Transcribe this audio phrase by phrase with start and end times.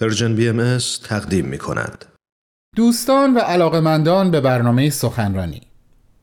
[0.00, 2.04] Persian BM تقدیم می کند.
[2.76, 5.60] دوستان و علاقمندان به برنامه سخنرانی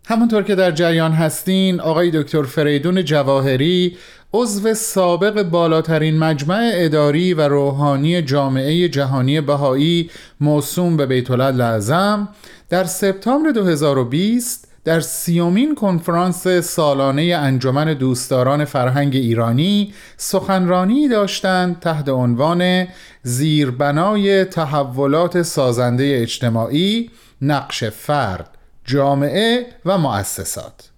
[0.07, 3.97] همونطور که در جریان هستین آقای دکتر فریدون جواهری
[4.33, 12.29] عضو سابق بالاترین مجمع اداری و روحانی جامعه جهانی بهایی موسوم به بیت لازم
[12.69, 22.87] در سپتامبر 2020 در سیومین کنفرانس سالانه انجمن دوستداران فرهنگ ایرانی سخنرانی داشتند تحت عنوان
[23.23, 27.11] زیربنای تحولات سازنده اجتماعی
[27.41, 28.49] نقش فرد
[28.85, 30.89] جامعه و مؤسسات.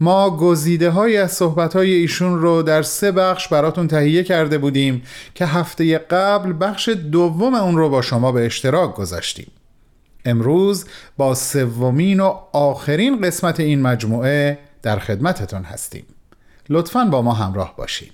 [0.00, 5.02] ما گزیده های از صحبت های ایشون رو در سه بخش براتون تهیه کرده بودیم
[5.34, 9.52] که هفته قبل بخش دوم اون رو با شما به اشتراک گذاشتیم.
[10.24, 16.04] امروز با سومین و آخرین قسمت این مجموعه در خدمتتون هستیم.
[16.68, 18.12] لطفا با ما همراه باشید.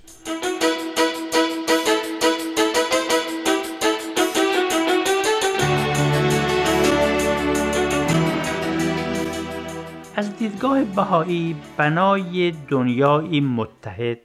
[10.16, 14.18] از دیدگاه بهایی بنای دنیایی متحد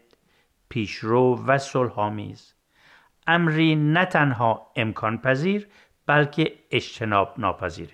[0.69, 2.53] پیشرو و صلحآمیز.
[3.27, 5.67] امری نه تنها امکان پذیر
[6.05, 7.93] بلکه اجتناب ناپذیره.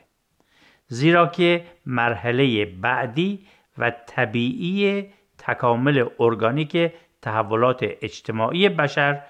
[0.87, 9.21] زیرا که مرحله بعدی و طبیعی تکامل ارگانیک تحولات اجتماعی بشر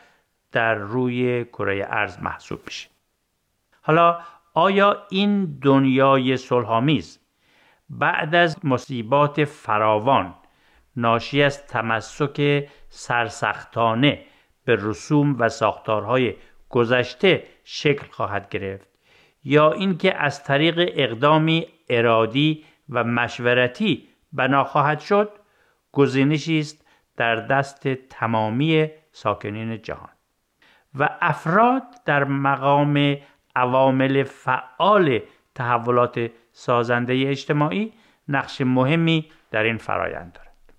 [0.52, 2.90] در روی کره ارز محسوب میشه.
[3.82, 4.20] حالا
[4.54, 7.20] آیا این دنیای صلحآمیز
[7.90, 10.34] بعد از مصیبات فراوان
[10.96, 14.26] ناشی از تمسک سرسختانه
[14.66, 16.36] به رسوم و ساختارهای
[16.70, 17.44] گذشته
[17.74, 18.88] شکل خواهد گرفت
[19.44, 25.32] یا اینکه از طریق اقدامی ارادی و مشورتی بنا خواهد شد
[25.92, 26.86] گزینشی است
[27.18, 30.10] در دست تمامی ساکنین جهان.
[31.00, 33.18] و افراد در مقام
[33.56, 35.20] عوامل فعال
[35.56, 37.94] تحولات سازنده اجتماعی
[38.28, 40.74] نقش مهمی در این فرایند دارد.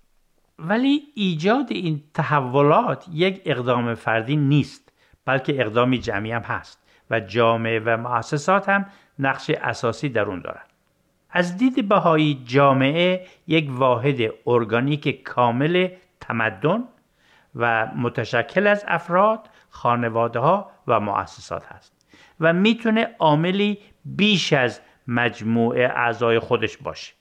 [0.59, 4.93] ولی ایجاد این تحولات یک اقدام فردی نیست
[5.25, 6.82] بلکه اقدامی جمعی هم هست.
[7.09, 8.85] و جامعه و مؤسسات هم
[9.19, 10.65] نقش اساسی در اون دارند
[11.29, 16.83] از دید بهایی جامعه یک واحد ارگانیک کامل تمدن
[17.55, 21.93] و متشکل از افراد، خانواده ها و مؤسسات هست
[22.39, 27.13] و می‌تونه عاملی بیش از مجموعه اعضای خودش باشه.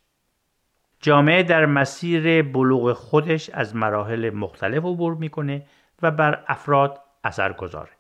[1.01, 5.67] جامعه در مسیر بلوغ خودش از مراحل مختلف عبور می‌کنه
[6.03, 7.91] و بر افراد اثر گذاره.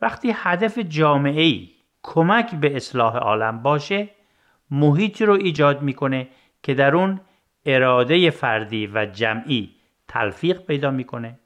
[0.00, 1.70] وقتی هدف جامعه ای
[2.02, 4.08] کمک به اصلاح عالم باشه
[4.70, 6.28] محیطی رو ایجاد می‌کنه
[6.62, 7.20] که در اون
[7.66, 9.70] اراده فردی و جمعی
[10.08, 11.38] تلفیق پیدا می‌کنه.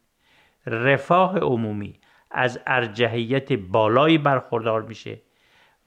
[0.67, 1.95] رفاه عمومی
[2.31, 5.21] از ارجحیت بالایی برخوردار میشه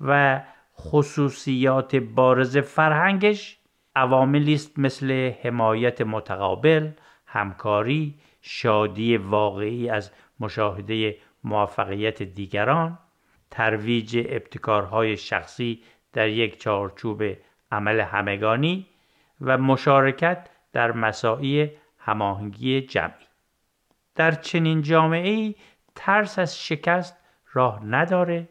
[0.01, 0.41] و
[0.79, 3.57] خصوصیات بارز فرهنگش
[3.95, 6.89] عواملی است مثل حمایت متقابل،
[7.25, 12.99] همکاری، شادی واقعی از مشاهده موفقیت دیگران،
[13.51, 15.83] ترویج ابتکارهای شخصی
[16.13, 17.23] در یک چارچوب
[17.71, 18.87] عمل همگانی
[19.41, 23.25] و مشارکت در مساعی هماهنگی جمعی.
[24.15, 25.55] در چنین جامعه
[25.95, 27.17] ترس از شکست
[27.53, 28.49] راه نداره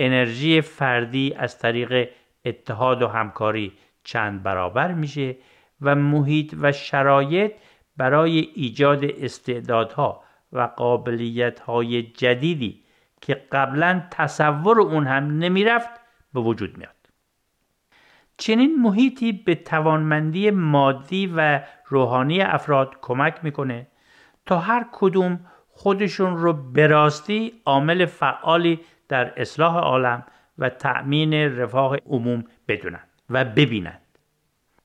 [0.00, 2.08] انرژی فردی از طریق
[2.44, 3.72] اتحاد و همکاری
[4.04, 5.36] چند برابر میشه
[5.80, 7.52] و محیط و شرایط
[7.96, 12.82] برای ایجاد استعدادها و قابلیتهای جدیدی
[13.20, 15.90] که قبلا تصور اون هم نمی‌رفت
[16.34, 16.94] به وجود میاد.
[18.36, 23.86] چنین محیطی به توانمندی مادی و روحانی افراد کمک می‌کنه
[24.46, 30.22] تا هر کدوم خودشون رو به راستی عامل فعالی در اصلاح عالم
[30.58, 34.00] و تأمین رفاه عموم بدونند و ببینند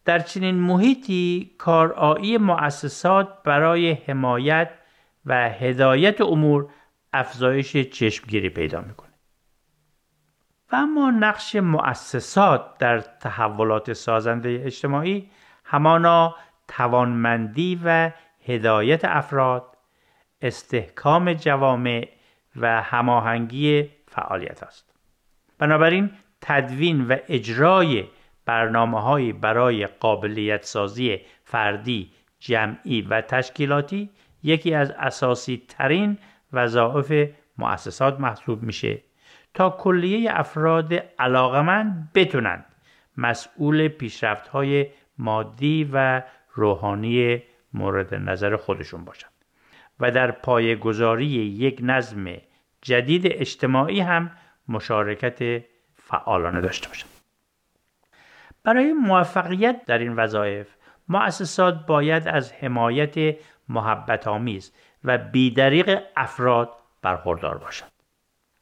[0.06, 4.70] در چنین محیطی کارایی مؤسسات برای حمایت
[5.28, 6.70] و هدایت امور
[7.14, 9.14] افزایش چشمگیری پیدا می‌کنه.
[10.72, 15.30] و اما نقش مؤسسات در تحولات سازنده اجتماعی
[15.64, 16.36] همانا
[16.68, 18.12] توانمندی و
[18.46, 19.78] هدایت افراد
[20.42, 22.10] استحکام جوامع
[22.56, 24.94] و هماهنگی فعالیت است.
[25.60, 28.06] بنابراین تدوین و اجرای
[28.46, 34.10] برنامه برای قابلیت سازی فردی جمعی و تشکیلاتی
[34.48, 36.18] یکی از اساسی ترین
[36.54, 39.02] وظایف مؤسسات محسوب میشه
[39.54, 42.66] تا کلیه افراد علاقمند بتونند
[43.18, 46.24] مسئول پیشرفت های مادی و
[46.54, 49.32] روحانی مورد نظر خودشون باشند
[50.00, 52.26] و در پایگذاری یک نظم
[52.82, 54.32] جدید اجتماعی هم
[54.68, 55.64] مشارکت
[55.96, 57.10] فعالانه داشته باشند.
[58.64, 60.68] برای موفقیت در این وظایف
[61.10, 63.36] مؤسسات باید از حمایت
[63.70, 64.74] محبت آمیز
[65.04, 66.70] و بیدریق افراد
[67.02, 67.92] برخوردار باشند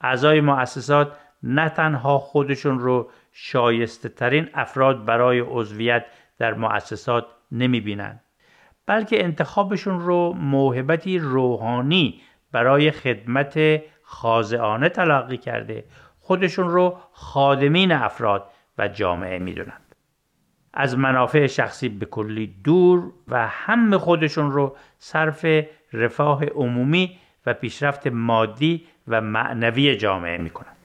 [0.02, 1.12] اعضای مؤسسات
[1.44, 6.06] نه تنها خودشون رو شایسته ترین افراد برای عضویت
[6.38, 8.22] در مؤسسات نمی بینند
[8.86, 12.22] بلکه انتخابشون رو موهبتی روحانی
[12.52, 15.84] برای خدمت خاضعانه تلقی کرده
[16.20, 19.85] خودشون رو خادمین افراد و جامعه می‌دونند
[20.76, 25.46] از منافع شخصی به کلی دور و هم خودشون رو صرف
[25.94, 30.76] رفاه عمومی و پیشرفت مادی و معنوی جامعه می‌کنند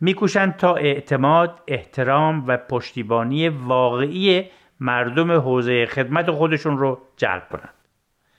[0.00, 4.44] میکوشند تا اعتماد، احترام و پشتیبانی واقعی
[4.80, 7.74] مردم حوزه خدمت خودشون رو جلب کنند.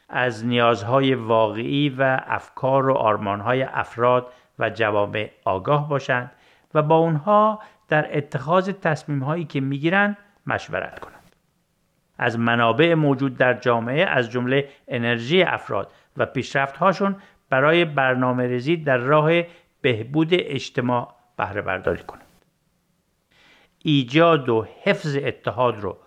[0.09, 4.27] از نیازهای واقعی و افکار و آرمانهای افراد
[4.59, 6.31] و جوامع آگاه باشند
[6.73, 10.17] و با اونها در اتخاذ تصمیم هایی که می‌گیرند
[10.47, 11.35] مشورت کنند.
[12.17, 17.15] از منابع موجود در جامعه از جمله انرژی افراد و پیشرفت هاشون
[17.49, 19.31] برای برنامه ریزی در راه
[19.81, 22.21] بهبود اجتماع بهره برداری کنند.
[23.83, 25.97] ایجاد و حفظ اتحاد رو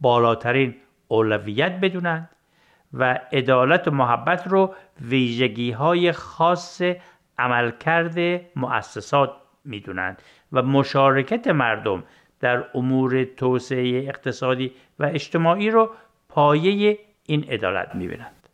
[0.00, 0.74] بالاترین
[1.08, 2.30] اولویت بدونند
[2.92, 6.82] و عدالت و محبت رو ویژگی های خاص
[7.38, 9.32] عملکرد مؤسسات
[9.64, 10.22] می‌دونند
[10.52, 12.04] و مشارکت مردم
[12.40, 15.90] در امور توسعه اقتصادی و اجتماعی رو
[16.28, 18.48] پایه این عدالت می‌بینند.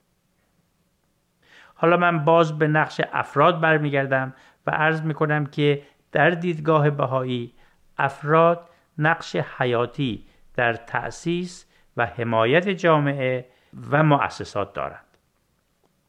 [1.75, 4.35] حالا من باز به نقش افراد برمیگردم
[4.67, 7.53] و عرض می‌کنم که در دیدگاه بهایی
[7.99, 8.69] افراد
[8.99, 10.25] نقش حیاتی
[10.55, 11.67] در تأسیس
[11.97, 13.47] و حمایت جامعه
[13.91, 15.05] و مؤسسات دارند.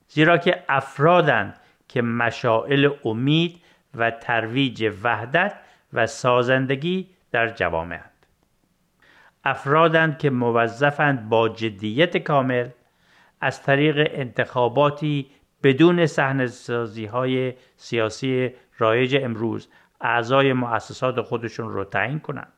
[0.07, 3.62] زیرا که افرادند که مشائل امید
[3.95, 5.59] و ترویج وحدت
[5.94, 8.00] و سازندگی در جوامع
[9.44, 12.69] افرادند که موظفند با جدیت کامل
[13.42, 15.30] از طریق انتخاباتی
[15.63, 19.69] بدون صحنه سازی های سیاسی رایج امروز
[20.01, 22.54] اعضای مؤسسات خودشون رو تعیین کنند.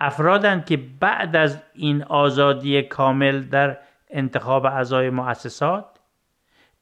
[0.00, 3.78] افرادند که بعد از این آزادی کامل در
[4.10, 5.84] انتخاب اعضای مؤسسات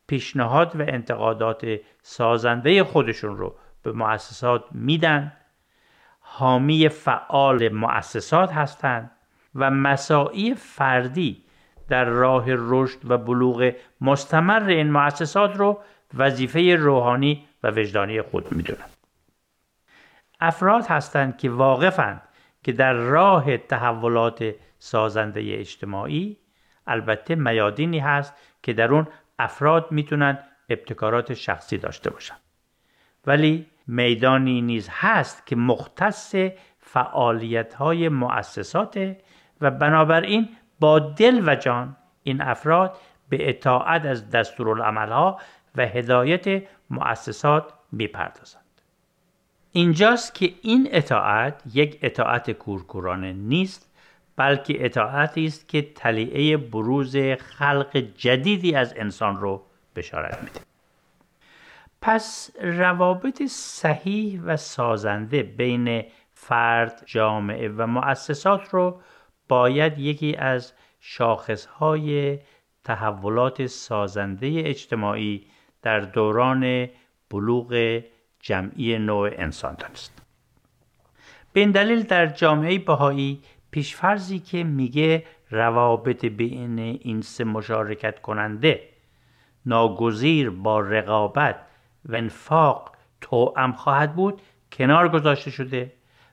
[0.06, 1.66] پیشنهاد و انتقادات
[2.02, 5.32] سازنده خودشون رو به مؤسسات میدن.
[6.20, 9.10] حامی فعال مؤسسات هستند
[9.54, 11.44] و مساعی فردی
[11.88, 15.80] در راه رشد و بلوغ مستمر این مؤسسات رو
[16.14, 18.90] وظیفه روحانی و وجدانی خود می‌دونند
[20.40, 22.22] افراد هستند که واقفند
[22.62, 26.36] که در راه تحولات سازنده اجتماعی
[26.86, 30.38] البته میادینی هست که در اون افراد می‌تونن
[30.68, 32.36] ابتکارات شخصی داشته باشن.
[33.26, 36.34] ولی میدانی نیز هست که مختص
[36.78, 39.16] فعالیت های مؤسسات
[39.60, 40.48] و بنابراین
[40.80, 42.96] با دل و جان این افراد
[43.28, 45.40] به اطاعت از دستورالعملها
[45.76, 48.62] و هدایت مؤسسات می‌پردازند.
[49.72, 53.92] اینجاست که این اطاعت یک اطاعت کورکورانه نیست
[54.36, 59.62] بلکه اطاعتی است که تلیعه بروز خلق جدیدی از انسان رو
[59.96, 60.60] بشارت میده.
[62.06, 69.00] پس روابط صحیح و سازنده بین فرد، جامعه و مؤسسات رو
[69.48, 72.38] باید یکی از شاخصهای
[72.84, 75.46] تحولات سازنده اجتماعی
[75.82, 76.88] در دوران
[77.30, 78.02] بلوغ
[78.40, 80.22] جمعی نوع انسان دانست.
[81.52, 83.40] به این دلیل در جامعه بهایی
[83.70, 88.88] پیشفرزی که میگه روابط بین این سه مشارکت کننده
[89.66, 91.56] ناگزیر با رقابت
[92.06, 95.92] و انفاق توأم خواهد بود کنار گذاشته شده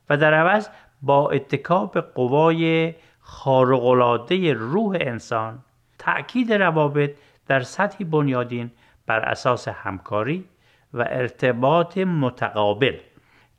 [0.09, 0.69] و در عوض
[1.01, 5.59] با اتکاب قوای خارق‌العاده روح انسان
[5.99, 7.11] تأکید روابط
[7.47, 8.71] در سطحی بنیادین
[9.05, 10.45] بر اساس همکاری
[10.93, 12.97] و ارتباط متقابل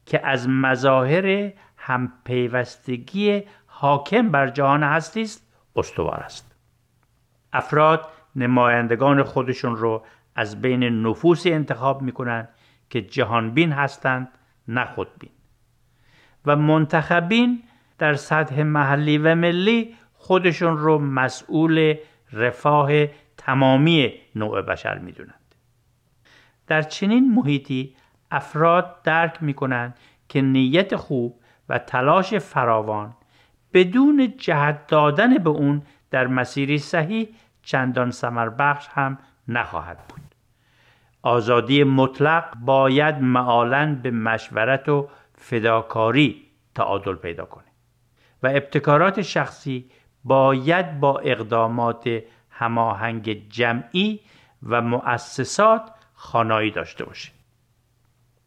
[0.07, 6.57] که از مظاهر همپیوستگی حاکم بر جهان هستی است استوار است.
[7.53, 10.03] افراد نمایندگان خودشون رو
[10.35, 12.49] از بین نفوسی انتخاب می‌کنند
[12.91, 14.29] که جهانبین هستند
[14.69, 15.31] نه خودبین.
[16.47, 17.63] و منتخبین
[17.99, 21.95] در سطح محلی و ملی خودشون رو مسئول
[22.33, 25.55] رفاه تمامی نوع بشر می‌دونند.
[26.67, 27.97] در چنین محیطی
[28.31, 29.99] افراد درک می‌کنند
[30.29, 33.15] که نیت خوب و تلاش فراوان
[33.73, 37.29] بدون جهت دادن به اون در مسیری صحیح
[37.63, 40.24] چندان سمر بخش هم نخواهد بود.
[41.25, 46.43] آزادی مطلق باید معالا به مشورت و فداکاری
[46.75, 47.65] تعادل پیدا کنه.
[48.43, 49.91] و ابتکارات شخصی
[50.25, 54.21] باید با اقدامات هماهنگ جمعی
[54.63, 57.33] و مؤسسات خانایی داشته باشه.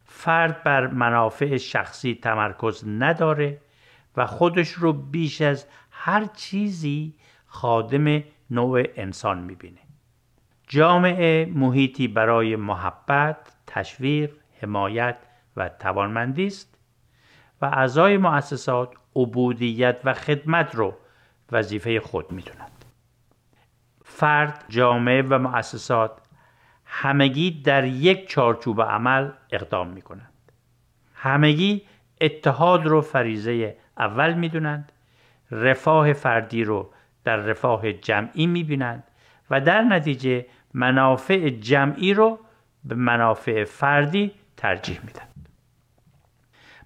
[0.05, 3.61] فرد بر منافع شخصی تمرکز نداره
[4.17, 7.13] و خودش رو بیش از هر چیزی
[7.47, 9.86] خادم نوع انسان می‌بینه.
[10.67, 14.31] جامعه محیطی برای محبت، تشویق،
[14.61, 15.17] حمایت
[15.57, 16.77] و توانمندی است
[17.61, 20.93] و اعضای مؤسسات عبودیت و خدمت رو
[21.51, 22.85] وظیفه خود می‌دونند.
[24.03, 26.11] فرد، جامعه و مؤسسات
[26.85, 30.33] همگی در یک چارچوب عمل اقدام می کنند.
[31.13, 31.81] همگی
[32.21, 34.91] اتحاد رو فریزه اول می‌دونند
[35.51, 36.93] رفاه فردی رو
[37.23, 39.03] در رفاه جمعی می‌بینند
[39.49, 42.39] و در نتیجه منافع جمعی رو
[42.83, 45.27] به منافع فردی ترجیح میدن.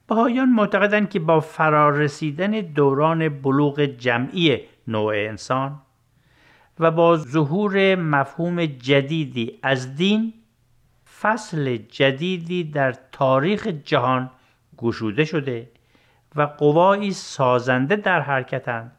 [0.07, 5.81] بهایان معتقدند که با فرارسیدن دوران بلوغ جمعی نوع انسان
[6.79, 10.33] و با ظهور مفهوم جدیدی از دین
[11.21, 14.29] فصل جدیدی در تاریخ جهان
[14.77, 15.71] گشوده شده
[16.35, 18.91] و قوایی سازنده در حرکتند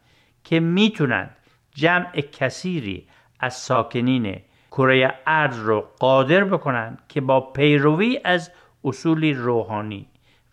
[0.44, 1.36] که می‌تونند
[1.74, 3.06] جمع کثیری
[3.40, 4.40] از ساکنین
[4.72, 8.50] کره ارض رو قادر بکنند که با پیروی از
[8.84, 10.06] اصولی روحانی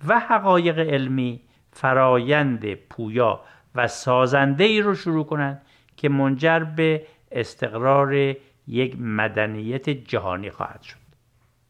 [0.08, 3.42] و حقایق علمی فرایند پویا
[3.76, 5.62] و سازنده ای رو شروع کنند
[5.98, 8.36] که منجر به استقرار
[8.68, 10.98] یک مدنیت جهانی خواهد شد.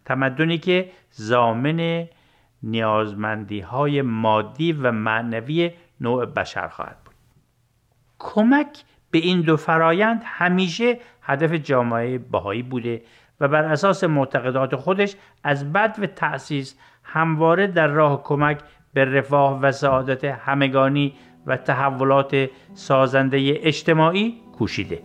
[0.06, 2.08] تمدنی که زامن
[2.64, 7.16] نیازمندی های مادی و معنوی نوع بشر خواهد بود.
[8.20, 13.02] کمک به این دو فرایند همیشه هدف جامعه بهایی بوده
[13.40, 18.60] و بر اساس معتقدات خودش از بد و تأسیس همواره در راه کمک
[18.94, 21.14] به رفاه و سعادت همگانی
[21.46, 25.04] و تحولات سازنده اجتماعی کوشیده.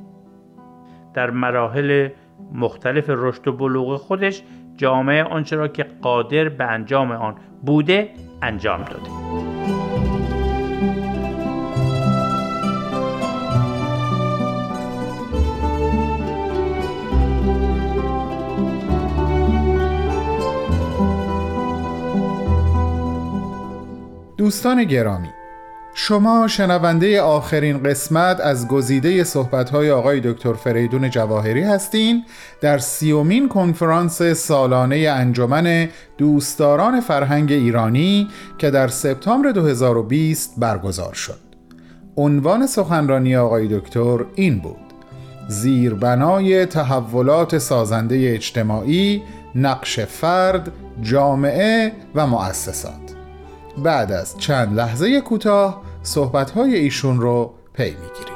[1.15, 2.09] در مراحل
[2.53, 4.43] مختلف رشد و بلوغ خودش
[4.77, 8.11] جامعه آنچه را که قادر به انجام آن بوده
[8.43, 9.54] انجام داده.
[24.45, 25.29] دوستان گرامی
[25.95, 32.25] شما شنونده آخرین قسمت از گزیده صحبت‌های آقای دکتر فریدون جواهری هستین
[32.61, 41.41] در سیومین کنفرانس سالانه انجمن دوستداران فرهنگ ایرانی که در سپتامبر 2020 برگزار شد.
[42.17, 44.77] عنوان سخنرانی آقای دکتر این بود
[45.49, 49.23] زیربنای تحولات سازنده اجتماعی
[49.55, 50.73] نقش فرد،
[51.03, 53.14] جامعه و مؤسسات.
[53.79, 58.35] بعد از چند لحظه کوتاه صحبتهای ایشون رو پی می‌گیریم.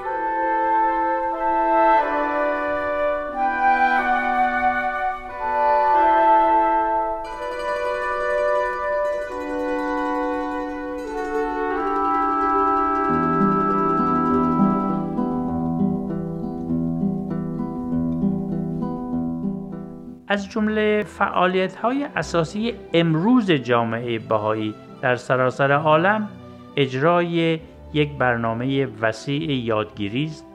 [20.31, 26.29] از جمله فعالیت های اساسی امروز جامعه بهایی در سراسر عالم
[26.77, 27.61] اجرای
[27.93, 30.47] یک برنامه وسیع یادگیری است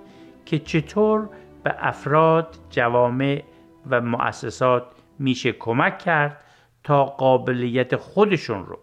[0.45, 1.29] که چطور
[1.63, 3.43] به افراد، جوامع
[3.89, 4.83] و مؤسسات
[5.19, 6.43] میشه کمک کرد
[6.83, 8.79] تا قابلیت خودشون رو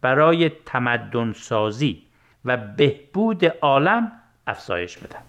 [0.00, 2.02] برای تمدن سازی
[2.44, 4.12] و بهبود عالم
[4.46, 5.22] افزایش بدن.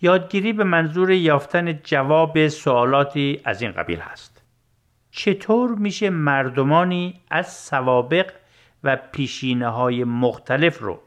[0.00, 4.31] یادگیری به منظور یافتن جواب سوالاتی از این قبیل هست.
[5.14, 8.32] چطور میشه مردمانی از سوابق
[8.84, 11.00] و پیشینه های مختلف رو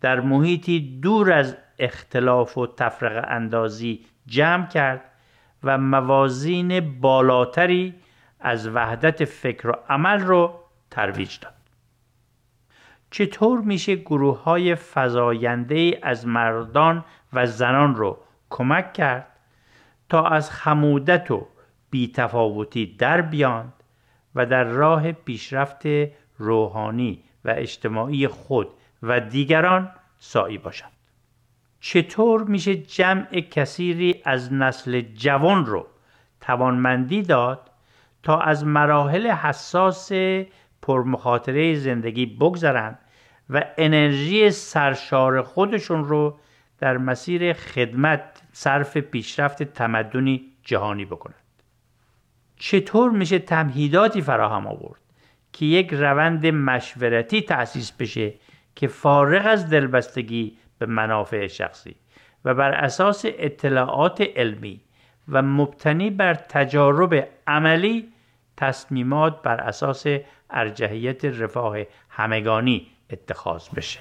[0.00, 5.00] در محیطی دور از اختلاف و تفرق اندازی جمع کرد
[5.64, 7.94] و موازین بالاتری
[8.40, 11.54] از وحدت فکر و عمل رو ترویج داد؟
[13.10, 18.18] چطور میشه گروه های فضاینده از مردان و زنان رو
[18.50, 19.26] کمک کرد
[20.08, 21.46] تا از خمودت و
[21.90, 23.72] بیتفاوتی در بیاند
[24.34, 25.82] و در راه پیشرفت
[26.38, 28.68] روحانی و اجتماعی خود
[29.02, 30.92] و دیگران سعی باشند
[31.80, 35.86] چطور میشه جمع کثیری از نسل جوان رو
[36.40, 37.70] توانمندی داد
[38.22, 40.12] تا از مراحل حساس
[40.82, 42.98] پرمخاطره زندگی بگذرند
[43.50, 46.38] و انرژی سرشار خودشون رو
[46.78, 51.45] در مسیر خدمت صرف پیشرفت تمدنی جهانی بکنند؟
[52.56, 55.00] چطور میشه تمهیداتی فراهم آورد
[55.52, 58.34] که یک روند مشورتی تأسیس بشه
[58.74, 61.96] که فارغ از دلبستگی به منافع شخصی
[62.44, 64.80] و بر اساس اطلاعات علمی
[65.28, 68.12] و مبتنی بر تجارب عملی
[68.56, 70.06] تصمیمات بر اساس
[70.50, 74.00] ارجحیت رفاه همگانی اتخاذ بشه.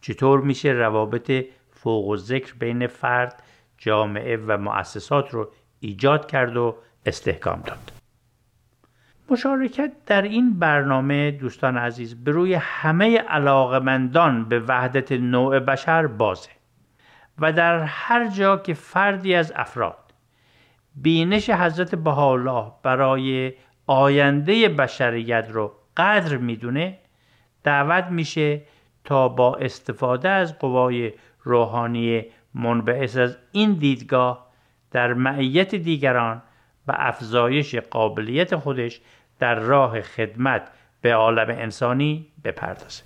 [0.00, 3.42] چطور میشه روابط فوق و ذکر بین فرد
[3.78, 7.92] جامعه و مؤسسات رو ایجاد کرد و استحکام داد
[9.30, 16.50] مشارکت در این برنامه دوستان عزیز به روی همه علاقمندان به وحدت نوع بشر بازه
[17.38, 19.98] و در هر جا که فردی از افراد
[20.96, 23.52] بینش حضرت بهاءالله برای
[23.86, 26.98] آینده بشریت رو قدر می‌دونه
[27.64, 28.62] دعوت میشه
[29.04, 34.46] تا با استفاده از قوای روحانی منبعث از این دیدگاه
[34.90, 36.42] در معیت دیگران
[36.88, 39.00] و افزایش قابلیت خودش
[39.38, 43.02] در راه خدمت به عالم انسانی بپردازه.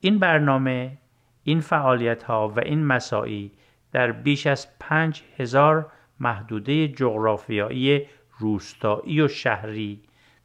[0.00, 0.98] این برنامه
[1.42, 3.52] این فعالیت ها و این مساعی
[3.92, 8.06] در بیش از پنج هزار محدوده جغرافیایی
[8.38, 10.00] روستایی و شهری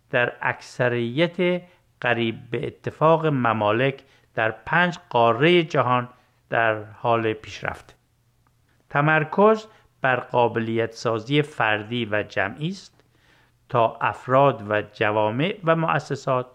[0.10, 1.62] در اکثریت
[2.02, 4.04] قریب به اتفاق ممالک
[4.36, 6.10] در پنج قاره جهان
[6.50, 7.96] در حال پیشرفت.
[8.90, 9.68] تمرکز
[10.02, 13.04] بر قابلیت سازی فردی و جمعی است
[13.70, 16.48] تا افراد و جوامع و مؤسسات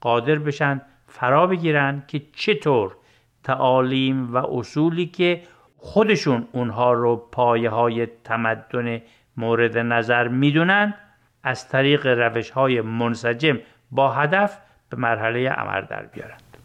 [0.00, 2.96] قادر بشن فرا بگیرن که چطور
[3.44, 5.42] تعالیم و اصولی که
[5.76, 9.02] خودشون اونها رو پایه های تمدن
[9.36, 10.94] مورد نظر می‌دونن
[11.42, 13.58] از طریق روش های منسجم
[13.90, 14.58] با هدف
[14.90, 16.56] به مرحله عمل در بیارند.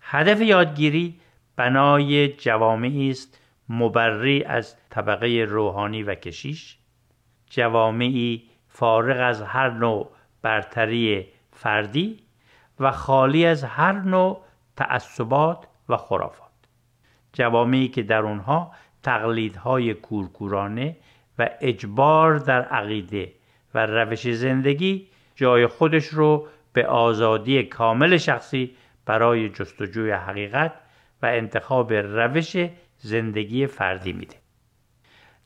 [0.00, 1.20] هدف یادگیری
[1.56, 6.78] بنای جوامعی است مبری از طبقه روحانی و کشیش.
[7.50, 10.10] جوامعی فارغ از هر نوع
[10.42, 12.20] برتری فردی
[12.80, 14.44] و خالی از هر نوع
[14.76, 16.48] تعصبات و خرافات.
[17.32, 20.96] جوامعی که در اونها تقلیدهای کورکورانه
[21.38, 23.32] و اجبار در عقیده
[23.74, 28.76] و روش زندگی جای خودش رو به آزادی کامل شخصی
[29.06, 30.72] برای جستجوی حقیقت
[31.22, 32.56] و انتخاب روش
[32.98, 34.36] زندگی فردی میده.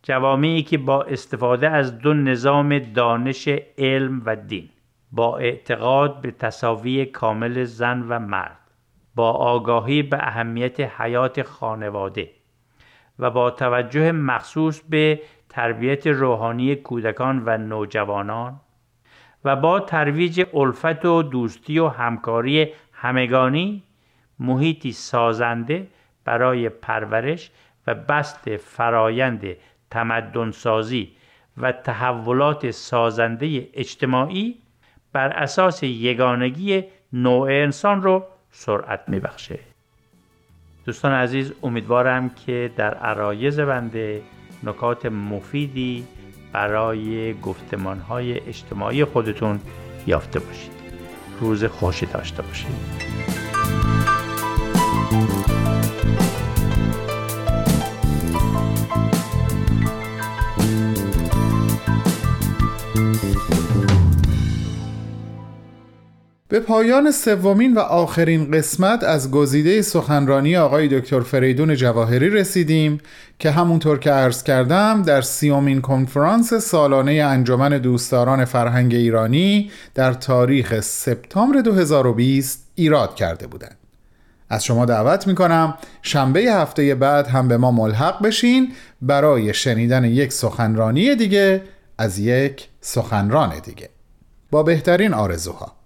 [0.03, 4.69] جوامعی که با استفاده از دو نظام دانش علم و دین
[5.13, 8.59] با اعتقاد به تصاوی کامل زن و مرد
[9.15, 12.31] با آگاهی به اهمیت حیات خانواده
[13.19, 18.61] و با توجه مخصوص به تربیت روحانی کودکان و نوجوانان
[19.45, 23.83] و با ترویج الفت و دوستی و همکاری همگانی
[24.39, 25.87] محیطی سازنده
[26.25, 27.51] برای پرورش
[27.87, 29.47] و بست فرایند
[29.91, 31.13] تمدنسازی
[31.57, 34.55] و تحولات سازنده اجتماعی
[35.13, 39.59] بر اساس یگانگی نوع انسان رو سرعت میبخشه.
[40.85, 44.23] دوستان عزیز امیدوارم که در عرایز بنده
[44.63, 46.07] نکات مفیدی
[46.53, 49.61] برای گفتمان های اجتماعی خودتون
[50.07, 50.73] یافته باشید.
[51.41, 53.03] روز خوشی داشته باشید.
[66.53, 73.01] به پایان سومین و آخرین قسمت از گزیده سخنرانی آقای دکتر فریدون جواهری رسیدیم
[73.39, 80.81] که همونطور که عرض کردم در سیومین کنفرانس سالانه انجمن دوستداران فرهنگ ایرانی در تاریخ
[80.81, 83.77] سپتامبر 2020 ایراد کرده بودند.
[84.51, 90.33] از شما دعوت می‌کنم شنبه هفته بعد هم به ما ملحق بشین برای شنیدن یک
[90.33, 91.63] سخنرانی دیگه
[91.99, 93.89] از یک سخنران دیگه
[94.51, 95.82] با بهترین آرزوها